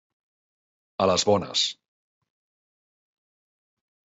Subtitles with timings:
[1.03, 1.65] A les bones.